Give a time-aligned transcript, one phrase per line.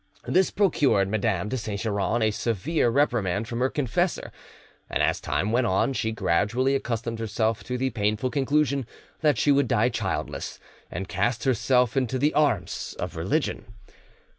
[0.25, 4.31] This procured Madame de Saint Geran a severe reprimand from her confessor;
[4.89, 8.87] and, as time went on, she gradually accustomed herself to the painful conclusion
[9.19, 10.59] that she would die childless,
[10.89, 13.75] and cast herself into the arms of religion.